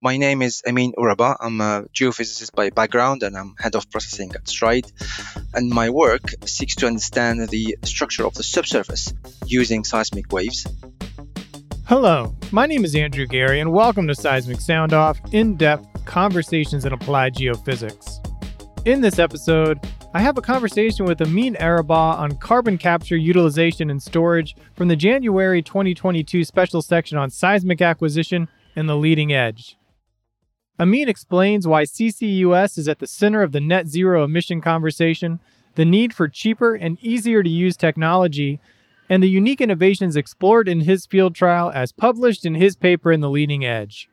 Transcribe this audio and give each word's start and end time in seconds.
My 0.00 0.16
name 0.16 0.42
is 0.42 0.62
Amine 0.64 0.92
Ourabah. 0.96 1.38
I'm 1.40 1.60
a 1.60 1.82
geophysicist 1.92 2.54
by 2.54 2.70
background 2.70 3.24
and 3.24 3.36
I'm 3.36 3.56
head 3.58 3.74
of 3.74 3.90
processing 3.90 4.32
at 4.32 4.46
STRYDE. 4.46 4.92
And 5.54 5.70
my 5.70 5.90
work 5.90 6.22
seeks 6.46 6.76
to 6.76 6.86
understand 6.86 7.48
the 7.48 7.76
structure 7.82 8.24
of 8.24 8.34
the 8.34 8.44
subsurface 8.44 9.12
using 9.46 9.82
seismic 9.82 10.30
waves. 10.30 10.68
Hello, 11.86 12.32
my 12.52 12.64
name 12.64 12.84
is 12.84 12.94
Andrew 12.94 13.26
Geary, 13.26 13.58
and 13.58 13.72
welcome 13.72 14.06
to 14.06 14.14
Seismic 14.14 14.60
Sound 14.60 14.92
Off 14.92 15.18
in 15.32 15.56
depth 15.56 15.88
conversations 16.04 16.84
in 16.84 16.92
applied 16.92 17.34
geophysics. 17.34 18.24
In 18.86 19.00
this 19.00 19.18
episode, 19.18 19.80
I 20.14 20.20
have 20.20 20.38
a 20.38 20.42
conversation 20.42 21.06
with 21.06 21.20
Amine 21.22 21.56
Ourabah 21.56 22.18
on 22.18 22.36
carbon 22.36 22.78
capture 22.78 23.16
utilization 23.16 23.90
and 23.90 24.00
storage 24.00 24.54
from 24.74 24.86
the 24.86 24.94
January 24.94 25.60
2022 25.60 26.44
special 26.44 26.82
section 26.82 27.18
on 27.18 27.30
seismic 27.30 27.82
acquisition 27.82 28.46
and 28.76 28.88
the 28.88 28.96
leading 28.96 29.32
edge. 29.32 29.74
Amine 30.80 31.08
explains 31.08 31.66
why 31.66 31.82
CCUS 31.82 32.78
is 32.78 32.86
at 32.86 33.00
the 33.00 33.06
center 33.06 33.42
of 33.42 33.50
the 33.50 33.60
net 33.60 33.88
zero 33.88 34.22
emission 34.22 34.60
conversation, 34.60 35.40
the 35.74 35.84
need 35.84 36.14
for 36.14 36.28
cheaper 36.28 36.76
and 36.76 36.98
easier 37.02 37.42
to 37.42 37.50
use 37.50 37.76
technology, 37.76 38.60
and 39.10 39.20
the 39.20 39.28
unique 39.28 39.60
innovations 39.60 40.16
explored 40.16 40.68
in 40.68 40.80
his 40.80 41.04
field 41.04 41.34
trial 41.34 41.72
as 41.74 41.90
published 41.90 42.46
in 42.46 42.54
his 42.54 42.76
paper 42.76 43.10
in 43.10 43.20
the 43.20 43.30
leading 43.30 43.64
edge. 43.64 44.08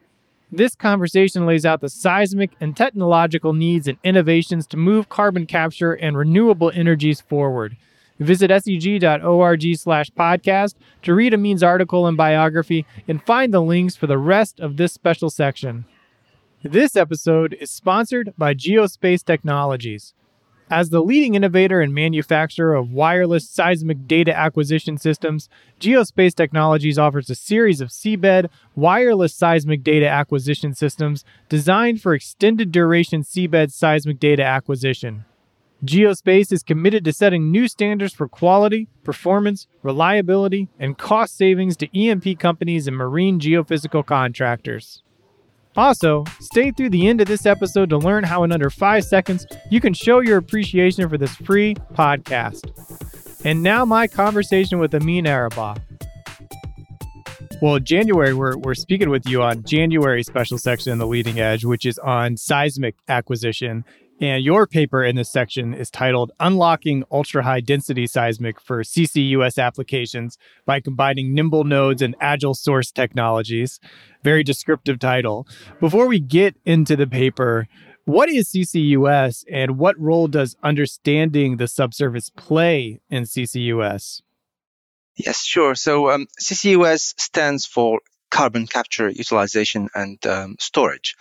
This 0.51 0.73
conversation 0.75 1.45
lays 1.45 1.67
out 1.67 1.81
the 1.81 1.89
seismic 1.89 2.51
and 2.59 2.75
technological 2.75 3.53
needs 3.53 3.87
and 3.87 3.99
innovations 4.03 4.65
to 4.67 4.77
move 4.77 5.09
carbon 5.09 5.45
capture 5.45 5.93
and 5.93 6.17
renewable 6.17 6.71
energies 6.73 7.21
forward. 7.21 7.77
Visit 8.19 8.49
seg.org 8.49 9.75
slash 9.75 10.09
podcast 10.11 10.75
to 11.03 11.13
read 11.13 11.33
Amine's 11.33 11.61
article 11.61 12.07
and 12.07 12.17
biography 12.17 12.87
and 13.07 13.21
find 13.23 13.53
the 13.53 13.61
links 13.61 13.95
for 13.95 14.07
the 14.07 14.17
rest 14.17 14.59
of 14.59 14.77
this 14.77 14.93
special 14.93 15.29
section. 15.29 15.85
This 16.67 16.95
episode 16.95 17.55
is 17.61 17.69
sponsored 17.69 18.33
by 18.39 18.55
Geospace 18.55 19.23
Technologies. 19.23 20.15
As 20.67 20.89
the 20.89 21.03
leading 21.03 21.35
innovator 21.35 21.79
and 21.79 21.93
manufacturer 21.93 22.73
of 22.73 22.91
wireless 22.91 23.47
seismic 23.47 24.07
data 24.07 24.35
acquisition 24.35 24.97
systems, 24.97 25.47
Geospace 25.79 26.33
Technologies 26.33 26.97
offers 26.97 27.29
a 27.29 27.35
series 27.35 27.81
of 27.81 27.89
seabed 27.89 28.49
wireless 28.73 29.35
seismic 29.35 29.83
data 29.83 30.09
acquisition 30.09 30.73
systems 30.73 31.23
designed 31.49 32.01
for 32.01 32.15
extended 32.15 32.71
duration 32.71 33.21
seabed 33.21 33.71
seismic 33.71 34.19
data 34.19 34.43
acquisition. 34.43 35.23
Geospace 35.85 36.51
is 36.51 36.63
committed 36.63 37.05
to 37.05 37.13
setting 37.13 37.51
new 37.51 37.67
standards 37.67 38.15
for 38.15 38.27
quality, 38.27 38.87
performance, 39.03 39.67
reliability, 39.83 40.69
and 40.79 40.97
cost 40.97 41.37
savings 41.37 41.77
to 41.77 41.95
E&P 41.95 42.33
companies 42.33 42.87
and 42.87 42.97
marine 42.97 43.39
geophysical 43.39 44.03
contractors. 44.03 45.03
Also, 45.77 46.23
stay 46.39 46.71
through 46.71 46.89
the 46.89 47.07
end 47.07 47.21
of 47.21 47.27
this 47.27 47.45
episode 47.45 47.89
to 47.89 47.97
learn 47.97 48.23
how 48.23 48.43
in 48.43 48.51
under 48.51 48.69
five 48.69 49.03
seconds 49.03 49.45
you 49.69 49.81
can 49.81 49.93
show 49.93 50.19
your 50.19 50.37
appreciation 50.37 51.07
for 51.09 51.17
this 51.17 51.35
free 51.35 51.75
podcast. 51.93 52.71
And 53.43 53.61
now, 53.61 53.85
my 53.85 54.07
conversation 54.07 54.79
with 54.79 54.93
Amine 54.93 55.25
Ourabah. 55.25 55.77
Well, 57.61 57.79
January, 57.79 58.33
we're, 58.33 58.57
we're 58.57 58.75
speaking 58.75 59.09
with 59.09 59.27
you 59.27 59.41
on 59.41 59.63
January 59.63 60.23
special 60.23 60.57
section 60.57 60.91
in 60.91 60.97
the 60.97 61.07
leading 61.07 61.39
edge, 61.39 61.63
which 61.63 61.85
is 61.85 61.97
on 61.99 62.37
seismic 62.37 62.95
acquisition. 63.07 63.85
And 64.21 64.43
your 64.45 64.65
paper 64.65 65.03
in 65.03 65.17
this 65.17 65.29
section 65.29 65.73
is 65.73 65.91
titled 65.91 66.31
Unlocking 66.39 67.03
Ultra 67.11 67.43
High 67.43 67.59
Density 67.59 68.07
Seismic 68.07 68.61
for 68.61 68.81
CCUS 68.81 69.61
Applications 69.61 70.37
by 70.65 70.79
Combining 70.79 71.33
Nimble 71.33 71.65
Nodes 71.65 72.01
and 72.01 72.15
Agile 72.21 72.53
Source 72.53 72.91
Technologies. 72.91 73.79
Very 74.23 74.41
descriptive 74.41 74.99
title. 74.99 75.45
Before 75.81 76.07
we 76.07 76.21
get 76.21 76.55
into 76.65 76.95
the 76.95 77.07
paper, 77.07 77.67
what 78.05 78.29
is 78.29 78.53
CCUS 78.53 79.43
and 79.51 79.77
what 79.77 79.99
role 79.99 80.29
does 80.29 80.55
understanding 80.63 81.57
the 81.57 81.67
subsurface 81.67 82.29
play 82.29 83.01
in 83.09 83.23
CCUS? 83.23 84.21
Yes, 85.17 85.43
sure. 85.43 85.75
So 85.75 86.09
um, 86.09 86.27
CCUS 86.39 87.19
stands 87.19 87.65
for 87.65 87.99
carbon 88.29 88.67
capture, 88.67 89.09
utilization, 89.09 89.89
and 89.93 90.25
um, 90.25 90.55
storage. 90.59 91.15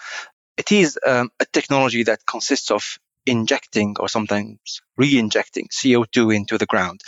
It 0.56 0.70
is 0.72 0.98
um, 1.06 1.30
a 1.40 1.46
technology 1.46 2.04
that 2.04 2.26
consists 2.26 2.70
of 2.70 2.98
injecting 3.26 3.96
or 3.98 4.08
sometimes 4.08 4.82
re-injecting 4.96 5.68
CO2 5.68 6.34
into 6.34 6.58
the 6.58 6.66
ground. 6.66 7.00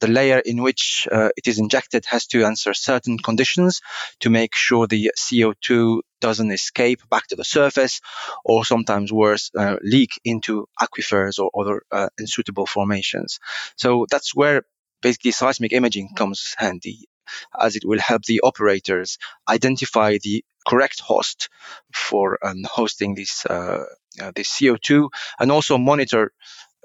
The 0.00 0.08
layer 0.08 0.38
in 0.38 0.62
which 0.62 1.08
uh, 1.10 1.30
it 1.36 1.48
is 1.48 1.58
injected 1.58 2.04
has 2.06 2.26
to 2.28 2.44
answer 2.44 2.74
certain 2.74 3.18
conditions 3.18 3.80
to 4.20 4.30
make 4.30 4.54
sure 4.54 4.86
the 4.86 5.12
CO2 5.18 6.00
doesn't 6.20 6.52
escape 6.52 7.00
back 7.10 7.26
to 7.28 7.36
the 7.36 7.44
surface 7.44 8.00
or 8.44 8.64
sometimes 8.64 9.12
worse, 9.12 9.50
uh, 9.58 9.76
leak 9.82 10.10
into 10.24 10.66
aquifers 10.80 11.38
or 11.38 11.50
other 11.58 11.82
uh, 11.90 12.08
unsuitable 12.18 12.66
formations. 12.66 13.40
So 13.76 14.06
that's 14.10 14.34
where 14.34 14.62
basically 15.02 15.32
seismic 15.32 15.72
imaging 15.72 16.10
comes 16.16 16.54
handy 16.56 17.08
as 17.58 17.76
it 17.76 17.84
will 17.84 18.00
help 18.00 18.22
the 18.24 18.40
operators 18.40 19.18
identify 19.48 20.18
the 20.22 20.44
correct 20.66 21.00
host 21.00 21.48
for 21.92 22.38
um, 22.44 22.62
hosting 22.64 23.14
this 23.14 23.44
uh, 23.46 23.84
uh, 24.20 24.32
this 24.34 24.50
CO2 24.50 25.08
and 25.38 25.50
also 25.50 25.76
monitor 25.78 26.32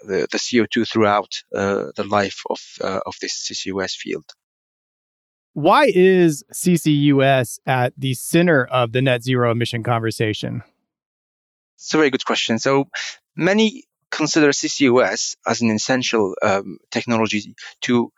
the, 0.06 0.28
the 0.32 0.38
CO2 0.38 0.88
throughout 0.88 1.44
uh, 1.56 1.88
the 1.96 2.04
life 2.04 2.42
of 2.50 2.60
uh, 2.82 3.00
of 3.06 3.16
this 3.22 3.50
CCUS 3.50 3.96
field. 3.96 4.26
Why 5.54 5.92
is 5.94 6.44
CCUS 6.54 7.60
at 7.66 7.94
the 7.98 8.14
center 8.14 8.66
of 8.66 8.92
the 8.92 9.02
net 9.02 9.24
zero 9.24 9.52
emission 9.52 9.84
conversation? 9.84 10.64
It's 11.76 11.94
a 11.94 11.98
very 11.98 12.10
good 12.10 12.26
question. 12.26 12.60
So 12.60 12.88
many 13.36 13.84
consider 14.12 14.50
CCUS 14.50 15.36
as 15.48 15.62
an 15.62 15.72
essential 15.72 16.36
um, 16.42 16.78
technology 16.92 17.56
to 17.82 18.12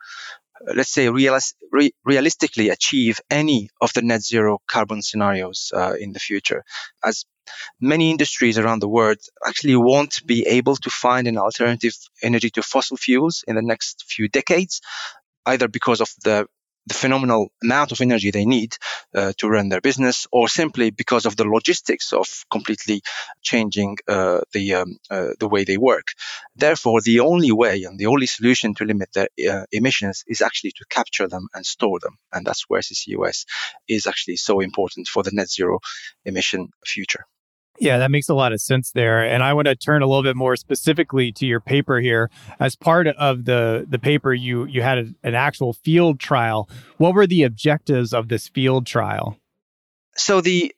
let's 0.74 0.92
say, 0.92 1.06
realis- 1.06 1.54
re- 1.70 1.94
realistically 2.04 2.68
achieve 2.70 3.20
any 3.30 3.70
of 3.80 3.92
the 3.94 4.02
net 4.02 4.22
zero 4.22 4.58
carbon 4.68 5.02
scenarios 5.02 5.72
uh, 5.74 5.94
in 5.98 6.12
the 6.12 6.20
future, 6.20 6.64
as 7.04 7.24
many 7.80 8.10
industries 8.10 8.58
around 8.58 8.80
the 8.80 8.88
world 8.88 9.18
actually 9.46 9.76
won't 9.76 10.24
be 10.26 10.46
able 10.46 10.76
to 10.76 10.90
find 10.90 11.26
an 11.28 11.38
alternative 11.38 11.94
energy 12.22 12.50
to 12.50 12.62
fossil 12.62 12.96
fuels 12.96 13.44
in 13.48 13.56
the 13.56 13.62
next 13.62 14.04
few 14.08 14.28
decades, 14.28 14.80
either 15.46 15.68
because 15.68 16.00
of 16.00 16.10
the 16.24 16.46
the 16.86 16.94
phenomenal 16.94 17.52
amount 17.62 17.92
of 17.92 18.00
energy 18.00 18.30
they 18.30 18.44
need 18.44 18.76
uh, 19.14 19.32
to 19.38 19.48
run 19.48 19.68
their 19.68 19.80
business, 19.80 20.26
or 20.32 20.48
simply 20.48 20.90
because 20.90 21.26
of 21.26 21.36
the 21.36 21.44
logistics 21.44 22.12
of 22.12 22.26
completely 22.50 23.02
changing 23.42 23.98
uh, 24.08 24.40
the 24.52 24.74
um, 24.74 24.98
uh, 25.10 25.30
the 25.38 25.48
way 25.48 25.64
they 25.64 25.76
work. 25.76 26.08
Therefore, 26.56 27.00
the 27.00 27.20
only 27.20 27.52
way 27.52 27.84
and 27.84 27.98
the 27.98 28.06
only 28.06 28.26
solution 28.26 28.74
to 28.74 28.84
limit 28.84 29.10
their 29.12 29.28
uh, 29.50 29.64
emissions 29.72 30.24
is 30.26 30.40
actually 30.40 30.72
to 30.72 30.84
capture 30.90 31.28
them 31.28 31.48
and 31.54 31.64
store 31.64 31.98
them, 32.00 32.18
and 32.32 32.46
that's 32.46 32.64
where 32.68 32.80
CCUS 32.80 33.44
is 33.88 34.06
actually 34.06 34.36
so 34.36 34.60
important 34.60 35.08
for 35.08 35.22
the 35.22 35.30
net 35.32 35.50
zero 35.50 35.78
emission 36.24 36.70
future. 36.84 37.26
Yeah, 37.82 37.98
that 37.98 38.12
makes 38.12 38.28
a 38.28 38.34
lot 38.34 38.52
of 38.52 38.60
sense 38.60 38.92
there. 38.92 39.24
And 39.24 39.42
I 39.42 39.54
want 39.54 39.66
to 39.66 39.74
turn 39.74 40.02
a 40.02 40.06
little 40.06 40.22
bit 40.22 40.36
more 40.36 40.54
specifically 40.54 41.32
to 41.32 41.46
your 41.46 41.58
paper 41.58 41.98
here. 41.98 42.30
As 42.60 42.76
part 42.76 43.08
of 43.08 43.44
the 43.44 43.84
the 43.88 43.98
paper, 43.98 44.32
you 44.32 44.66
you 44.66 44.82
had 44.82 44.98
a, 44.98 45.06
an 45.24 45.34
actual 45.34 45.72
field 45.72 46.20
trial. 46.20 46.70
What 46.98 47.12
were 47.12 47.26
the 47.26 47.42
objectives 47.42 48.14
of 48.14 48.28
this 48.28 48.46
field 48.46 48.86
trial? 48.86 49.36
So 50.16 50.40
the 50.40 50.72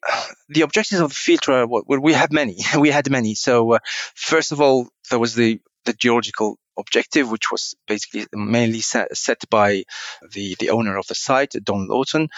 the 0.48 0.62
objectives 0.62 1.02
of 1.02 1.10
the 1.10 1.14
field 1.14 1.42
trial, 1.42 1.66
well, 1.68 2.00
we 2.00 2.14
had 2.14 2.32
many. 2.32 2.56
We 2.78 2.88
had 2.88 3.10
many. 3.10 3.34
So 3.34 3.74
uh, 3.74 3.78
first 4.14 4.50
of 4.50 4.62
all, 4.62 4.88
there 5.10 5.18
was 5.18 5.34
the 5.34 5.60
the 5.84 5.92
geological 5.92 6.56
objective, 6.78 7.30
which 7.30 7.52
was 7.52 7.74
basically 7.86 8.24
mainly 8.32 8.80
set, 8.80 9.14
set 9.14 9.42
by 9.50 9.84
the 10.32 10.56
the 10.58 10.70
owner 10.70 10.96
of 10.96 11.06
the 11.06 11.14
site, 11.14 11.52
Don 11.62 11.86
Lawton, 11.86 12.30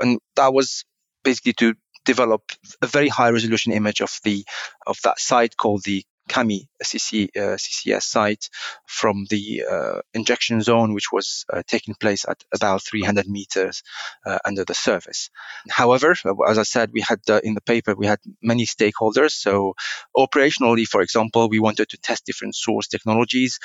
and 0.00 0.20
that 0.36 0.54
was 0.54 0.86
basically 1.22 1.52
to 1.52 1.74
develop 2.06 2.42
a 2.80 2.86
very 2.86 3.08
high 3.08 3.30
resolution 3.30 3.72
image 3.72 4.00
of 4.00 4.18
the 4.24 4.44
of 4.86 4.98
that 5.04 5.18
site 5.18 5.56
called 5.56 5.82
the 5.84 6.04
CaMI 6.28 6.66
CC, 6.82 7.28
uh, 7.36 7.56
CCS 7.56 8.02
site 8.02 8.48
from 8.86 9.26
the 9.30 9.64
uh, 9.70 10.00
injection 10.12 10.60
zone, 10.60 10.92
which 10.92 11.12
was 11.12 11.44
uh, 11.52 11.62
taking 11.66 11.94
place 11.94 12.24
at 12.28 12.42
about 12.52 12.82
300 12.82 13.26
meters 13.28 13.82
uh, 14.24 14.38
under 14.44 14.64
the 14.64 14.74
surface. 14.74 15.30
However, 15.70 16.14
as 16.48 16.58
I 16.58 16.64
said, 16.64 16.90
we 16.92 17.00
had 17.00 17.20
uh, 17.28 17.40
in 17.44 17.54
the 17.54 17.60
paper 17.60 17.94
we 17.94 18.06
had 18.06 18.18
many 18.42 18.66
stakeholders. 18.66 19.32
So 19.32 19.74
operationally, 20.16 20.86
for 20.86 21.00
example, 21.00 21.48
we 21.48 21.60
wanted 21.60 21.88
to 21.90 21.98
test 21.98 22.26
different 22.26 22.54
source 22.54 22.88
technologies 22.88 23.58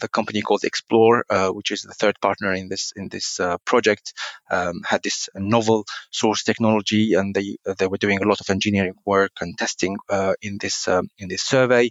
the 0.00 0.08
company 0.08 0.42
called 0.42 0.62
Explor, 0.62 1.22
uh, 1.30 1.48
which 1.50 1.70
is 1.70 1.82
the 1.82 1.94
third 1.94 2.20
partner 2.20 2.52
in 2.52 2.68
this 2.68 2.92
in 2.96 3.08
this 3.08 3.40
uh, 3.40 3.58
project, 3.64 4.12
um, 4.50 4.82
had 4.86 5.02
this 5.02 5.28
novel 5.34 5.84
source 6.10 6.42
technology, 6.42 7.14
and 7.14 7.34
they 7.34 7.56
they 7.78 7.86
were 7.86 7.98
doing 7.98 8.22
a 8.22 8.28
lot 8.28 8.40
of 8.40 8.50
engineering 8.50 8.94
work 9.04 9.32
and 9.40 9.58
testing 9.58 9.96
uh, 10.10 10.34
in 10.42 10.58
this 10.60 10.88
um, 10.88 11.08
in 11.18 11.28
this 11.28 11.42
survey, 11.42 11.90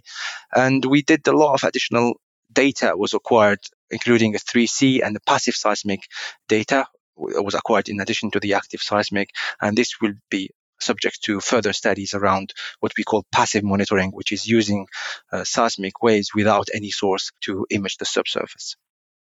and 0.54 0.84
we 0.84 1.02
did 1.02 1.26
a 1.28 1.36
lot 1.36 1.54
of 1.54 1.64
additional 1.64 2.20
data 2.52 2.96
was 2.96 3.14
acquired, 3.14 3.60
including 3.90 4.34
a 4.34 4.38
3C 4.38 5.02
and 5.04 5.14
the 5.14 5.20
passive 5.20 5.54
seismic 5.54 6.00
data 6.48 6.86
was 7.16 7.54
acquired 7.54 7.88
in 7.88 8.00
addition 8.00 8.30
to 8.30 8.40
the 8.40 8.54
active 8.54 8.80
seismic, 8.80 9.30
and 9.60 9.76
this 9.76 10.00
will 10.00 10.14
be 10.30 10.50
subject 10.80 11.22
to 11.22 11.40
further 11.40 11.72
studies 11.72 12.14
around 12.14 12.52
what 12.80 12.92
we 12.96 13.04
call 13.04 13.24
passive 13.32 13.64
monitoring, 13.64 14.10
which 14.10 14.32
is 14.32 14.46
using 14.46 14.86
uh, 15.32 15.44
seismic 15.44 16.02
waves 16.02 16.30
without 16.34 16.68
any 16.74 16.90
source 16.90 17.32
to 17.42 17.66
image 17.70 17.96
the 17.98 18.04
subsurface. 18.04 18.76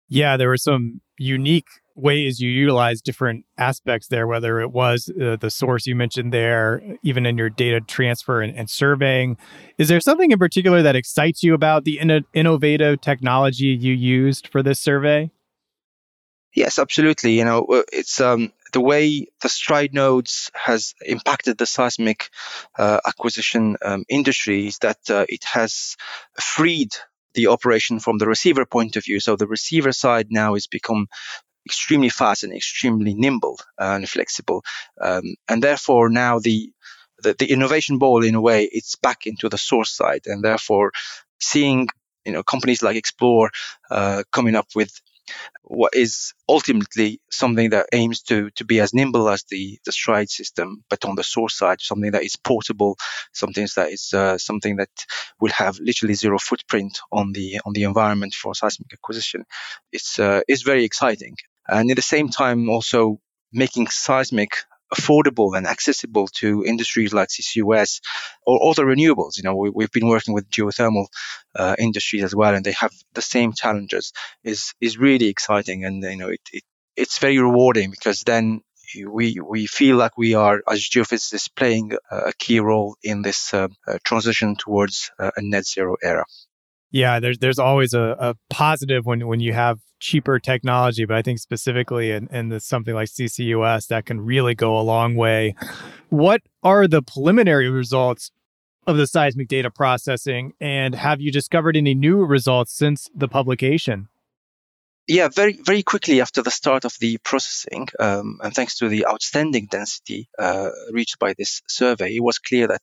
Yeah, 0.09 0.35
there 0.35 0.49
were 0.49 0.57
some 0.57 1.01
unique 1.17 1.67
ways 1.95 2.39
you 2.39 2.49
utilize 2.49 3.01
different 3.01 3.45
aspects 3.57 4.07
there, 4.07 4.27
whether 4.27 4.59
it 4.59 4.71
was 4.71 5.09
uh, 5.09 5.37
the 5.39 5.49
source 5.49 5.87
you 5.87 5.95
mentioned 5.95 6.33
there, 6.33 6.81
even 7.03 7.25
in 7.25 7.37
your 7.37 7.49
data 7.49 7.79
transfer 7.81 8.41
and, 8.41 8.55
and, 8.57 8.69
surveying. 8.69 9.37
Is 9.77 9.87
there 9.87 9.99
something 9.99 10.31
in 10.31 10.39
particular 10.39 10.81
that 10.81 10.95
excites 10.95 11.43
you 11.43 11.53
about 11.53 11.83
the 11.83 11.99
in- 11.99 12.25
innovative 12.33 13.01
technology 13.01 13.67
you 13.67 13.93
used 13.93 14.47
for 14.47 14.63
this 14.63 14.79
survey? 14.79 15.31
Yes, 16.53 16.79
absolutely. 16.79 17.37
You 17.37 17.45
know, 17.45 17.63
uh, 17.63 17.83
it's 17.93 18.19
um, 18.19 18.51
the 18.71 18.81
way 18.81 19.27
the 19.41 19.49
STRYDE 19.49 19.93
nodes 19.93 20.51
has 20.53 20.93
impacted 21.05 21.57
the 21.57 21.65
seismic 21.65 22.29
uh, 22.77 22.99
acquisition 23.05 23.77
um, 23.83 24.05
industry 24.09 24.67
is 24.67 24.77
that 24.79 24.97
uh, 25.09 25.25
it 25.27 25.43
has 25.43 25.97
freed 26.39 26.93
the 27.33 27.47
operation 27.47 27.99
from 27.99 28.17
the 28.17 28.27
receiver 28.27 28.65
point 28.65 28.95
of 28.95 29.05
view. 29.05 29.19
So 29.19 29.35
the 29.35 29.47
receiver 29.47 29.91
side 29.91 30.27
now 30.31 30.53
has 30.53 30.67
become 30.67 31.07
extremely 31.65 32.09
fast 32.09 32.43
and 32.43 32.53
extremely 32.53 33.13
nimble 33.13 33.59
and 33.77 34.07
flexible, 34.09 34.63
um, 34.99 35.35
and 35.47 35.63
therefore 35.63 36.09
now 36.09 36.39
the, 36.39 36.71
the 37.23 37.35
the 37.37 37.51
innovation 37.51 37.99
ball 37.99 38.23
in 38.23 38.35
a 38.35 38.41
way 38.41 38.63
it's 38.71 38.95
back 38.95 39.27
into 39.27 39.47
the 39.49 39.57
source 39.57 39.91
side, 39.95 40.21
and 40.25 40.43
therefore 40.43 40.91
seeing 41.39 41.87
you 42.25 42.31
know 42.31 42.43
companies 42.43 42.81
like 42.81 42.97
Explor 42.97 43.49
uh, 43.89 44.23
coming 44.31 44.55
up 44.55 44.67
with 44.75 44.91
what 45.63 45.93
is 45.95 46.33
ultimately 46.49 47.21
something 47.31 47.69
that 47.71 47.87
aims 47.93 48.21
to 48.23 48.49
to 48.51 48.65
be 48.65 48.79
as 48.79 48.93
nimble 48.93 49.29
as 49.29 49.43
the 49.49 49.79
the 49.85 49.91
STRYDE 49.91 50.29
system 50.29 50.83
but 50.89 51.05
on 51.05 51.15
the 51.15 51.23
source 51.23 51.57
side 51.57 51.81
something 51.81 52.11
that 52.11 52.23
is 52.23 52.35
portable 52.35 52.97
something 53.33 53.67
that 53.75 53.91
is 53.91 54.13
uh, 54.13 54.37
something 54.37 54.77
that 54.77 54.89
will 55.39 55.51
have 55.51 55.79
literally 55.79 56.13
zero 56.13 56.37
footprint 56.39 56.99
on 57.11 57.31
the 57.33 57.59
on 57.65 57.73
the 57.73 57.83
environment 57.83 58.33
for 58.33 58.55
seismic 58.55 58.93
acquisition. 58.93 59.45
It's 59.91 60.19
uh, 60.19 60.41
is 60.47 60.63
very 60.63 60.83
exciting. 60.83 61.35
And 61.67 61.89
at 61.91 61.95
the 61.95 62.01
same 62.01 62.29
time 62.29 62.69
also 62.69 63.19
making 63.53 63.87
seismic 63.87 64.51
affordable 64.93 65.57
and 65.57 65.67
accessible 65.67 66.27
to 66.27 66.65
industries 66.65 67.13
like 67.13 67.29
CCUS 67.29 68.01
or 68.45 68.69
other 68.69 68.85
renewables. 68.85 69.37
You 69.37 69.43
know, 69.43 69.55
we, 69.55 69.83
have 69.83 69.91
been 69.91 70.07
working 70.07 70.33
with 70.33 70.49
geothermal 70.49 71.07
uh, 71.55 71.75
industries 71.79 72.23
as 72.23 72.35
well, 72.35 72.53
and 72.53 72.65
they 72.65 72.73
have 72.73 72.91
the 73.13 73.21
same 73.21 73.53
challenges. 73.53 74.11
is 74.43 74.73
is 74.81 74.97
really 74.97 75.27
exciting, 75.27 75.85
and 75.85 76.03
you 76.03 76.17
know, 76.17 76.29
it, 76.29 76.41
it 76.51 76.63
it's 76.95 77.19
very 77.19 77.39
rewarding 77.39 77.91
because 77.91 78.21
then 78.21 78.61
we 79.07 79.39
we 79.39 79.65
feel 79.67 79.95
like 79.97 80.17
we 80.17 80.33
are 80.33 80.61
as 80.69 80.89
geophysicists 80.89 81.49
playing 81.55 81.93
a 82.09 82.33
key 82.37 82.59
role 82.59 82.95
in 83.03 83.21
this 83.21 83.53
uh, 83.53 83.67
uh, 83.87 83.97
transition 84.03 84.55
towards 84.55 85.11
uh, 85.19 85.31
a 85.37 85.41
net 85.41 85.65
zero 85.65 85.95
era. 86.03 86.25
Yeah, 86.91 87.19
there's 87.19 87.37
there's 87.39 87.59
always 87.59 87.93
a, 87.93 88.15
a 88.19 88.35
positive 88.49 89.05
when 89.05 89.27
when 89.27 89.39
you 89.39 89.53
have 89.53 89.79
cheaper 90.01 90.39
technology, 90.39 91.05
but 91.05 91.15
I 91.15 91.21
think 91.21 91.39
specifically 91.39 92.11
in, 92.11 92.27
in 92.27 92.59
something 92.59 92.93
like 92.93 93.07
CCUS 93.07 93.87
that 93.87 94.05
can 94.05 94.19
really 94.19 94.55
go 94.55 94.77
a 94.77 94.81
long 94.81 95.15
way. 95.15 95.55
What 96.09 96.41
are 96.63 96.87
the 96.87 97.01
preliminary 97.01 97.69
results 97.69 98.31
of 98.87 98.97
the 98.97 99.07
seismic 99.07 99.47
data 99.47 99.69
processing, 99.69 100.53
and 100.59 100.95
have 100.95 101.21
you 101.21 101.31
discovered 101.31 101.77
any 101.77 101.93
new 101.93 102.25
results 102.25 102.73
since 102.73 103.09
the 103.15 103.27
publication? 103.27 104.09
Yeah, 105.07 105.29
very 105.29 105.59
very 105.65 105.83
quickly 105.83 106.21
after 106.21 106.41
the 106.41 106.51
start 106.51 106.85
of 106.85 106.93
the 106.99 107.17
processing, 107.23 107.87
um, 107.99 108.39
and 108.43 108.53
thanks 108.53 108.77
to 108.77 108.89
the 108.89 109.07
outstanding 109.07 109.67
density 109.69 110.29
uh, 110.37 110.69
reached 110.91 111.19
by 111.19 111.33
this 111.37 111.61
survey, 111.67 112.15
it 112.15 112.23
was 112.23 112.39
clear 112.39 112.67
that 112.67 112.81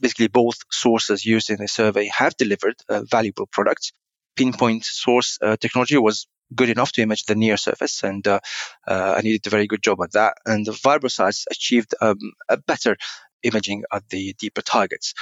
basically 0.00 0.28
both 0.28 0.56
sources 0.70 1.24
used 1.24 1.50
in 1.50 1.58
the 1.58 1.68
survey 1.68 2.10
have 2.14 2.36
delivered 2.36 2.76
uh, 2.88 3.02
valuable 3.02 3.46
products 3.46 3.92
pinpoint 4.36 4.84
source 4.84 5.38
uh, 5.42 5.56
technology 5.56 5.98
was 5.98 6.26
good 6.54 6.70
enough 6.70 6.92
to 6.92 7.02
image 7.02 7.24
the 7.24 7.34
near 7.34 7.56
surface, 7.56 8.02
and 8.02 8.26
uh, 8.26 8.40
uh, 8.86 9.14
I 9.16 9.22
did 9.22 9.46
a 9.46 9.50
very 9.50 9.66
good 9.66 9.82
job 9.82 10.02
at 10.02 10.12
that. 10.12 10.34
And 10.44 10.66
the 10.66 10.72
VibroSeis 10.72 11.44
achieved 11.50 11.94
um, 12.00 12.18
a 12.48 12.56
better 12.56 12.96
imaging 13.42 13.84
at 13.92 14.08
the 14.08 14.34
deeper 14.38 14.62
targets. 14.62 15.14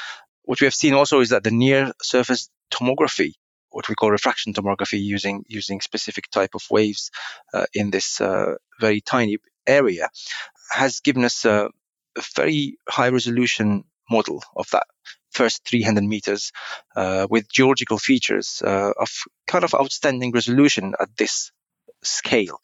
What 0.42 0.60
we 0.60 0.66
have 0.66 0.74
seen 0.74 0.94
also 0.94 1.20
is 1.20 1.30
that 1.30 1.44
the 1.44 1.50
near 1.50 1.92
surface 2.02 2.50
tomography, 2.72 3.34
what 3.70 3.88
we 3.88 3.94
call 3.94 4.10
refraction 4.10 4.52
tomography, 4.52 5.00
using 5.00 5.44
using 5.48 5.80
specific 5.80 6.28
type 6.30 6.54
of 6.54 6.62
waves 6.70 7.10
uh, 7.54 7.66
in 7.74 7.90
this 7.90 8.20
uh, 8.20 8.54
very 8.80 9.00
tiny 9.00 9.38
area, 9.66 10.08
has 10.70 11.00
given 11.00 11.24
us 11.24 11.44
a 11.44 11.70
very 12.34 12.76
high 12.88 13.08
resolution 13.08 13.84
model 14.10 14.42
of 14.56 14.68
that 14.70 14.86
first 15.30 15.64
300 15.66 16.04
meters 16.04 16.52
uh, 16.96 17.26
with 17.30 17.50
geological 17.50 17.98
features 17.98 18.62
uh, 18.64 18.92
of 18.98 19.08
kind 19.46 19.64
of 19.64 19.74
outstanding 19.74 20.32
resolution 20.32 20.94
at 21.00 21.08
this 21.16 21.52
scale. 22.02 22.58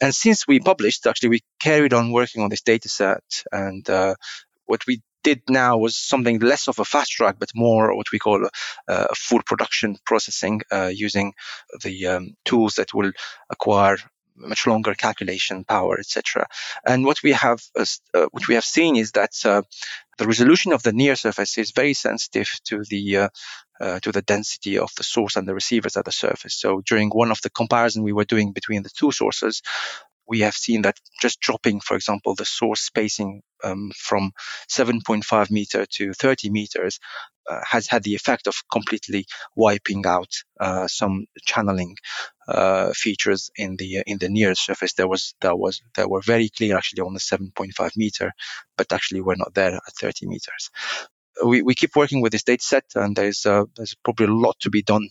And 0.00 0.14
since 0.14 0.46
we 0.46 0.60
published, 0.60 1.06
actually, 1.06 1.30
we 1.30 1.40
carried 1.60 1.92
on 1.92 2.12
working 2.12 2.42
on 2.42 2.50
this 2.50 2.62
data 2.62 2.88
set. 2.88 3.22
And 3.50 3.88
uh, 3.88 4.14
what 4.66 4.86
we 4.86 5.02
did 5.24 5.42
now 5.48 5.78
was 5.78 5.96
something 5.96 6.38
less 6.38 6.68
of 6.68 6.78
a 6.78 6.84
fast 6.84 7.12
track, 7.12 7.36
but 7.38 7.50
more 7.54 7.96
what 7.96 8.12
we 8.12 8.18
call 8.18 8.44
a, 8.44 8.50
a 8.92 9.14
full 9.14 9.42
production 9.44 9.96
processing 10.04 10.60
uh, 10.70 10.90
using 10.94 11.32
the 11.82 12.06
um, 12.06 12.34
tools 12.44 12.74
that 12.74 12.94
will 12.94 13.10
acquire 13.50 13.96
much 14.36 14.66
longer 14.66 14.94
calculation 14.94 15.64
power, 15.64 15.98
etc. 15.98 16.46
And 16.86 17.04
what 17.04 17.22
we 17.22 17.32
have 17.32 17.60
uh, 17.78 17.84
uh, 18.14 18.26
what 18.30 18.48
we 18.48 18.54
have 18.54 18.64
seen 18.64 18.96
is 18.96 19.12
that 19.12 19.32
uh, 19.44 19.62
the 20.18 20.26
resolution 20.26 20.72
of 20.72 20.82
the 20.82 20.92
near 20.92 21.16
surface 21.16 21.58
is 21.58 21.72
very 21.72 21.94
sensitive 21.94 22.48
to 22.64 22.82
the 22.88 23.16
uh, 23.16 23.28
uh, 23.80 24.00
to 24.00 24.12
the 24.12 24.22
density 24.22 24.78
of 24.78 24.90
the 24.96 25.04
source 25.04 25.36
and 25.36 25.46
the 25.46 25.54
receivers 25.54 25.96
at 25.96 26.04
the 26.04 26.12
surface. 26.12 26.54
So 26.54 26.80
during 26.86 27.10
one 27.10 27.30
of 27.30 27.40
the 27.42 27.50
comparison 27.50 28.02
we 28.02 28.12
were 28.12 28.24
doing 28.24 28.52
between 28.52 28.82
the 28.82 28.90
two 28.90 29.12
sources, 29.12 29.62
we 30.26 30.40
have 30.40 30.54
seen 30.54 30.82
that 30.82 30.98
just 31.20 31.40
dropping, 31.40 31.80
for 31.80 31.94
example, 31.94 32.34
the 32.34 32.44
source 32.44 32.80
spacing 32.80 33.42
um, 33.62 33.92
from 33.96 34.32
7.5 34.70 35.50
meter 35.50 35.86
to 35.86 36.12
30 36.14 36.50
meters 36.50 36.98
uh, 37.48 37.60
has 37.64 37.86
had 37.86 38.02
the 38.02 38.14
effect 38.14 38.46
of 38.46 38.54
completely 38.70 39.26
wiping 39.54 40.04
out 40.06 40.32
uh, 40.58 40.86
some 40.88 41.26
channeling 41.44 41.96
uh, 42.48 42.92
features 42.94 43.50
in 43.56 43.76
the 43.76 44.02
in 44.06 44.18
the 44.18 44.28
near 44.28 44.54
surface. 44.54 44.94
that 44.94 45.08
was 45.08 45.34
there 45.40 45.56
was 45.56 45.82
there 45.94 46.08
were 46.08 46.20
very 46.20 46.48
clear 46.48 46.76
actually 46.76 47.02
on 47.02 47.14
the 47.14 47.20
7.5 47.20 47.96
meter, 47.96 48.32
but 48.76 48.92
actually 48.92 49.20
were 49.20 49.36
not 49.36 49.54
there 49.54 49.74
at 49.74 49.92
30 50.00 50.26
meters. 50.26 50.70
We, 51.44 51.60
we 51.60 51.74
keep 51.74 51.94
working 51.94 52.22
with 52.22 52.32
this 52.32 52.44
data 52.44 52.64
set, 52.64 52.84
and 52.94 53.14
there's 53.14 53.44
uh, 53.44 53.64
there's 53.76 53.94
probably 54.04 54.26
a 54.26 54.32
lot 54.32 54.56
to 54.60 54.70
be 54.70 54.82
done 54.82 55.08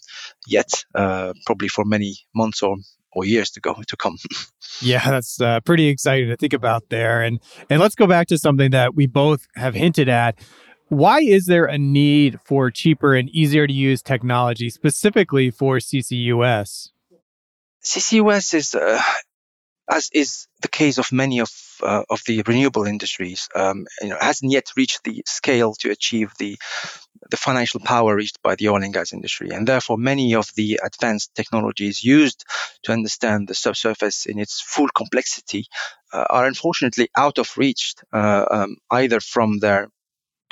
yet, 0.47 0.71
uh, 0.95 1.33
probably 1.45 1.67
for 1.67 1.85
many 1.85 2.17
months 2.33 2.63
or 2.63 2.77
or 3.11 3.25
years 3.25 3.51
to 3.51 3.61
go 3.61 3.75
to 3.87 3.97
come. 3.97 4.17
yeah, 4.81 5.09
that's 5.09 5.39
uh, 5.39 5.59
pretty 5.61 5.87
exciting 5.87 6.29
to 6.29 6.35
think 6.35 6.53
about 6.53 6.89
there. 6.89 7.21
And 7.21 7.39
and 7.69 7.79
let's 7.79 7.95
go 7.95 8.07
back 8.07 8.27
to 8.27 8.37
something 8.37 8.71
that 8.71 8.95
we 8.95 9.05
both 9.05 9.47
have 9.55 9.75
hinted 9.75 10.09
at 10.09 10.39
why 10.89 11.19
is 11.19 11.47
there 11.47 11.65
a 11.65 11.77
need 11.77 12.39
for 12.45 12.69
cheaper 12.69 13.15
and 13.15 13.27
easier 13.29 13.65
to 13.65 13.73
use 13.73 14.03
technology 14.03 14.69
specifically 14.69 15.49
for 15.49 15.77
CCUS? 15.77 16.91
CCUS 17.85 18.53
is, 18.55 18.75
uh, 18.75 19.01
as 19.89 20.09
is 20.11 20.47
the 20.61 20.67
case 20.67 20.97
of 20.97 21.11
many 21.11 21.39
of 21.39 21.51
uh, 21.83 22.03
of 22.09 22.21
the 22.25 22.41
renewable 22.47 22.85
industries, 22.85 23.47
um, 23.55 23.85
you 24.01 24.09
know, 24.09 24.17
hasn't 24.19 24.51
yet 24.51 24.71
reached 24.75 25.03
the 25.03 25.21
scale 25.27 25.73
to 25.75 25.91
achieve 25.91 26.31
the 26.39 26.57
the 27.29 27.37
financial 27.37 27.79
power 27.79 28.15
reached 28.15 28.41
by 28.41 28.55
the 28.55 28.69
oil 28.69 28.83
and 28.83 28.93
gas 28.93 29.13
industry, 29.13 29.49
and 29.51 29.67
therefore 29.67 29.97
many 29.97 30.35
of 30.35 30.47
the 30.55 30.79
advanced 30.83 31.33
technologies 31.35 32.03
used 32.03 32.43
to 32.83 32.91
understand 32.91 33.47
the 33.47 33.55
subsurface 33.55 34.25
in 34.25 34.39
its 34.39 34.61
full 34.61 34.89
complexity 34.95 35.65
uh, 36.13 36.25
are 36.29 36.45
unfortunately 36.45 37.09
out 37.15 37.37
of 37.37 37.57
reach, 37.57 37.95
uh, 38.13 38.45
um, 38.49 38.77
either 38.91 39.19
from 39.19 39.59
their 39.59 39.89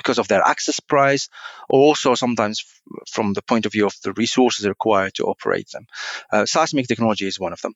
because 0.04 0.20
of 0.20 0.28
their 0.28 0.42
access 0.42 0.80
price, 0.80 1.28
or 1.70 1.80
also 1.80 2.14
sometimes 2.14 2.62
f- 2.62 3.08
from 3.10 3.32
the 3.32 3.42
point 3.42 3.66
of 3.66 3.72
view 3.72 3.86
of 3.86 3.94
the 4.04 4.12
resources 4.12 4.68
required 4.68 5.14
to 5.14 5.24
operate 5.24 5.68
them. 5.72 5.86
Uh, 6.30 6.46
seismic 6.46 6.86
technology 6.86 7.26
is 7.26 7.40
one 7.40 7.54
of 7.54 7.62
them. 7.62 7.74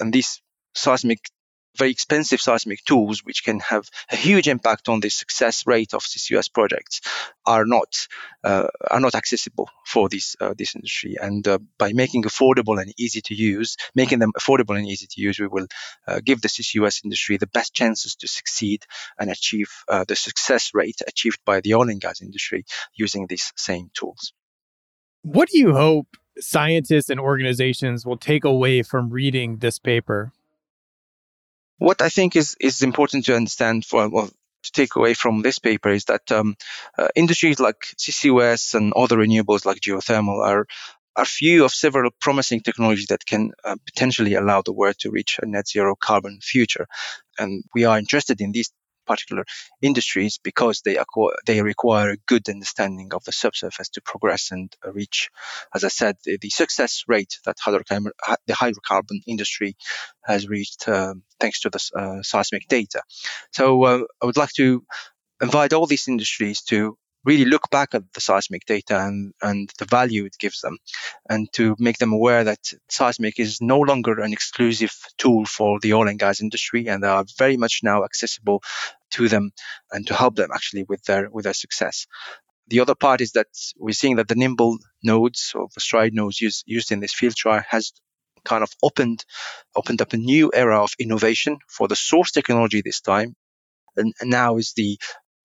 And 0.00 0.12
these 0.12 0.40
seismic 0.74 1.20
very 1.76 1.90
expensive 1.90 2.40
seismic 2.40 2.84
tools, 2.84 3.24
which 3.24 3.44
can 3.44 3.60
have 3.60 3.88
a 4.10 4.16
huge 4.16 4.48
impact 4.48 4.88
on 4.88 5.00
the 5.00 5.10
success 5.10 5.66
rate 5.66 5.94
of 5.94 6.02
CCUS 6.02 6.52
projects, 6.52 7.00
are 7.44 7.64
not 7.64 8.06
uh, 8.44 8.68
are 8.90 9.00
not 9.00 9.14
accessible 9.14 9.68
for 9.84 10.08
this 10.08 10.36
uh, 10.40 10.54
this 10.56 10.74
industry. 10.74 11.16
And 11.20 11.46
uh, 11.46 11.58
by 11.78 11.92
making 11.92 12.24
affordable 12.24 12.80
and 12.80 12.92
easy 12.98 13.20
to 13.22 13.34
use, 13.34 13.76
making 13.94 14.18
them 14.18 14.32
affordable 14.38 14.76
and 14.76 14.86
easy 14.86 15.06
to 15.06 15.20
use, 15.20 15.38
we 15.38 15.46
will 15.46 15.66
uh, 16.06 16.20
give 16.24 16.40
the 16.40 16.48
CCUS 16.48 17.04
industry 17.04 17.36
the 17.36 17.46
best 17.46 17.74
chances 17.74 18.16
to 18.16 18.28
succeed 18.28 18.84
and 19.18 19.30
achieve 19.30 19.70
uh, 19.88 20.04
the 20.06 20.16
success 20.16 20.70
rate 20.74 21.00
achieved 21.06 21.40
by 21.44 21.60
the 21.60 21.74
oil 21.74 21.88
and 21.88 22.00
gas 22.00 22.22
industry 22.22 22.64
using 22.94 23.26
these 23.26 23.52
same 23.56 23.90
tools. 23.94 24.32
What 25.22 25.48
do 25.48 25.58
you 25.58 25.74
hope 25.74 26.06
scientists 26.38 27.10
and 27.10 27.18
organizations 27.18 28.06
will 28.06 28.16
take 28.16 28.44
away 28.44 28.82
from 28.82 29.10
reading 29.10 29.58
this 29.58 29.78
paper? 29.78 30.32
What 31.78 32.02
I 32.02 32.08
think 32.08 32.36
is 32.36 32.56
is 32.60 32.82
important 32.82 33.26
to 33.26 33.36
understand 33.36 33.84
for 33.84 34.08
well, 34.08 34.30
to 34.62 34.72
take 34.72 34.96
away 34.96 35.14
from 35.14 35.42
this 35.42 35.58
paper 35.58 35.90
is 35.90 36.04
that 36.04 36.30
um, 36.32 36.56
uh, 36.98 37.08
industries 37.14 37.60
like 37.60 37.80
CCUS 37.98 38.74
and 38.74 38.92
other 38.94 39.16
renewables 39.16 39.64
like 39.64 39.80
geothermal 39.80 40.44
are 40.44 40.66
are 41.16 41.24
few 41.24 41.64
of 41.64 41.72
several 41.72 42.10
promising 42.20 42.60
technologies 42.60 43.06
that 43.06 43.24
can 43.24 43.52
uh, 43.64 43.76
potentially 43.86 44.34
allow 44.34 44.60
the 44.62 44.72
world 44.72 44.96
to 44.98 45.10
reach 45.10 45.38
a 45.42 45.46
net 45.46 45.66
zero 45.66 45.96
carbon 45.96 46.40
future. 46.42 46.86
And 47.38 47.64
we 47.74 47.84
are 47.84 47.98
interested 47.98 48.40
in 48.40 48.52
these 48.52 48.70
particular 49.06 49.44
industries 49.82 50.38
because 50.42 50.82
they 50.84 50.96
acquire, 50.96 51.34
they 51.46 51.62
require 51.62 52.10
a 52.10 52.16
good 52.26 52.48
understanding 52.48 53.12
of 53.14 53.24
the 53.24 53.32
subsurface 53.32 53.88
to 53.90 54.00
progress 54.00 54.50
and 54.50 54.74
reach, 54.84 55.30
as 55.74 55.84
I 55.84 55.88
said, 55.88 56.16
the, 56.24 56.38
the 56.40 56.50
success 56.50 57.04
rate 57.08 57.38
that 57.44 57.56
hydrocarbon, 57.64 58.10
the 58.46 58.54
hydrocarbon 58.54 59.20
industry 59.26 59.76
has 60.24 60.48
reached 60.48 60.88
uh, 60.88 61.14
thanks 61.40 61.60
to 61.60 61.70
the 61.70 61.90
uh, 61.96 62.22
seismic 62.22 62.68
data. 62.68 63.02
So 63.52 63.82
uh, 63.84 64.04
I 64.22 64.26
would 64.26 64.36
like 64.36 64.52
to 64.56 64.84
invite 65.40 65.72
all 65.72 65.86
these 65.86 66.08
industries 66.08 66.62
to 66.62 66.96
really 67.26 67.44
look 67.44 67.68
back 67.70 67.92
at 67.92 68.04
the 68.14 68.20
seismic 68.20 68.64
data 68.66 68.98
and, 69.04 69.34
and 69.42 69.70
the 69.78 69.84
value 69.84 70.24
it 70.24 70.36
gives 70.38 70.60
them 70.60 70.78
and 71.28 71.52
to 71.52 71.74
make 71.78 71.98
them 71.98 72.12
aware 72.12 72.44
that 72.44 72.72
seismic 72.88 73.40
is 73.40 73.60
no 73.60 73.80
longer 73.80 74.20
an 74.20 74.32
exclusive 74.32 74.94
tool 75.18 75.44
for 75.44 75.80
the 75.80 75.92
oil 75.92 76.08
and 76.08 76.20
gas 76.20 76.40
industry 76.40 76.86
and 76.86 77.02
they 77.02 77.08
are 77.08 77.24
very 77.36 77.56
much 77.56 77.80
now 77.82 78.04
accessible 78.04 78.62
to 79.12 79.28
them 79.28 79.52
and 79.92 80.06
to 80.06 80.14
help 80.14 80.36
them 80.36 80.50
actually 80.52 80.84
with 80.84 81.02
their 81.04 81.30
with 81.30 81.44
their 81.44 81.54
success. 81.54 82.06
The 82.68 82.80
other 82.80 82.94
part 82.94 83.20
is 83.20 83.32
that 83.32 83.46
we're 83.78 83.92
seeing 83.92 84.16
that 84.16 84.28
the 84.28 84.34
nimble 84.34 84.78
nodes 85.02 85.52
or 85.54 85.68
the 85.74 85.80
STRYDE 85.80 86.14
nodes 86.14 86.40
used, 86.40 86.64
used 86.66 86.90
in 86.90 87.00
this 87.00 87.14
field 87.14 87.36
trial 87.36 87.62
has 87.68 87.92
kind 88.44 88.62
of 88.62 88.70
opened 88.82 89.24
opened 89.74 90.00
up 90.02 90.12
a 90.12 90.16
new 90.16 90.50
era 90.54 90.82
of 90.82 90.92
innovation 90.98 91.58
for 91.68 91.88
the 91.88 91.96
source 91.96 92.30
technology 92.30 92.80
this 92.82 93.00
time 93.00 93.34
and, 93.96 94.14
now 94.22 94.56
is 94.56 94.72
the 94.76 94.98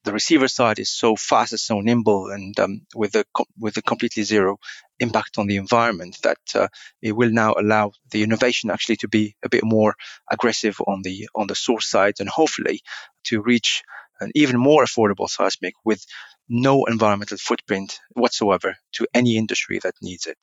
the 0.04 0.14
receiver 0.14 0.48
side 0.48 0.80
is 0.80 0.90
so 0.90 1.16
fast 1.16 1.52
and 1.52 1.60
so 1.60 1.80
nimble 1.80 2.32
and 2.32 2.60
um, 2.60 2.82
with 2.96 3.16
a 3.16 3.24
with 3.60 3.78
a 3.78 3.82
completely 3.82 4.24
zero 4.24 4.58
impact 5.00 5.38
on 5.38 5.48
the 5.48 5.58
environment 5.58 6.18
that 6.24 6.40
uh, 6.56 6.68
it 7.02 7.12
will 7.12 7.32
now 7.32 7.54
allow 7.58 7.92
the 8.12 8.24
innovation 8.24 8.70
actually 8.70 8.98
to 8.98 9.08
be 9.08 9.36
a 9.44 9.50
bit 9.50 9.64
more 9.64 9.96
aggressive 10.30 10.78
on 10.88 11.02
the 11.04 11.30
on 11.36 11.48
the 11.48 11.56
source 11.56 11.90
side 11.90 12.16
and 12.20 12.30
hopefully 12.30 12.82
to 13.24 13.42
reach 13.42 13.84
an 14.20 14.32
even 14.36 14.58
more 14.60 14.84
affordable 14.84 15.30
seismic 15.30 15.74
with 15.84 16.06
no 16.50 16.86
environmental 16.86 17.38
footprint 17.38 18.00
whatsoever 18.14 18.76
to 18.94 19.08
any 19.14 19.38
industry 19.38 19.80
that 19.80 19.96
needs 20.02 20.28
it. 20.28 20.38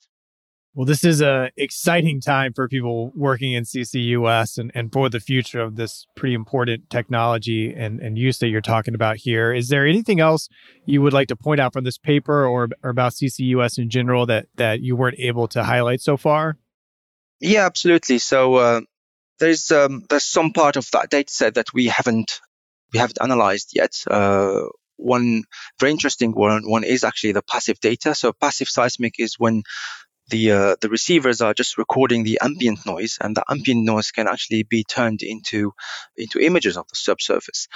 Well, 0.75 0.85
this 0.85 1.03
is 1.03 1.19
a 1.19 1.51
exciting 1.57 2.21
time 2.21 2.53
for 2.53 2.67
people 2.67 3.11
working 3.15 3.53
in 3.53 3.63
CCUS 3.63 4.57
and, 4.59 4.71
and 4.75 4.93
for 4.93 5.09
the 5.09 5.19
future 5.19 5.61
of 5.61 5.75
this 5.75 6.05
pretty 6.15 6.35
important 6.35 6.89
technology 6.89 7.73
and, 7.75 7.99
and 7.99 8.17
use 8.17 8.37
that 8.37 8.49
you're 8.49 8.61
talking 8.61 8.93
about 8.93 9.17
here. 9.17 9.51
Is 9.51 9.69
there 9.69 9.87
anything 9.87 10.19
else 10.19 10.47
you 10.85 11.01
would 11.01 11.11
like 11.11 11.27
to 11.29 11.35
point 11.35 11.59
out 11.59 11.73
from 11.73 11.85
this 11.85 11.97
paper 11.97 12.45
or, 12.45 12.69
or 12.83 12.89
about 12.91 13.13
CCUS 13.13 13.79
in 13.79 13.89
general 13.89 14.27
that, 14.27 14.45
that 14.57 14.81
you 14.81 14.95
weren't 14.95 15.19
able 15.19 15.47
to 15.49 15.63
highlight 15.63 16.01
so 16.01 16.17
far? 16.17 16.57
Yeah, 17.39 17.65
absolutely. 17.65 18.19
So 18.19 18.55
uh, 18.55 18.81
there's 19.39 19.71
um, 19.71 20.03
there's 20.09 20.25
some 20.25 20.51
part 20.51 20.75
of 20.75 20.89
that 20.91 21.09
data 21.09 21.31
set 21.31 21.55
that 21.55 21.73
we 21.73 21.87
haven't 21.87 22.41
we 22.93 22.99
haven't 22.99 23.21
analyzed 23.21 23.71
yet. 23.73 24.03
Uh, 24.09 24.63
one 24.97 25.43
very 25.79 25.91
interesting 25.91 26.31
one 26.31 26.69
one 26.69 26.83
is 26.83 27.03
actually 27.03 27.31
the 27.31 27.41
passive 27.41 27.79
data. 27.79 28.13
So 28.13 28.33
passive 28.33 28.67
seismic 28.67 29.15
is 29.17 29.39
when 29.39 29.63
the 30.29 30.51
uh, 30.51 30.75
the 30.81 30.89
receivers 30.89 31.41
are 31.41 31.53
just 31.53 31.77
recording 31.77 32.23
the 32.23 32.39
ambient 32.41 32.85
noise, 32.85 33.17
and 33.21 33.35
the 33.35 33.43
ambient 33.49 33.83
noise 33.83 34.11
can 34.11 34.27
actually 34.27 34.63
be 34.63 34.83
turned 34.83 35.21
into 35.21 35.73
into 36.17 36.39
images 36.39 36.77
of 36.77 36.87
the 36.87 36.95
subsurface. 36.95 37.67